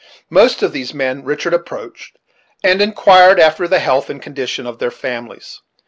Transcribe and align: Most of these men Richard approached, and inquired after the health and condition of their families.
Most 0.31 0.63
of 0.63 0.71
these 0.73 0.95
men 0.95 1.23
Richard 1.23 1.53
approached, 1.53 2.17
and 2.63 2.81
inquired 2.81 3.39
after 3.39 3.67
the 3.67 3.77
health 3.77 4.09
and 4.09 4.19
condition 4.19 4.65
of 4.65 4.79
their 4.79 4.89
families. 4.89 5.61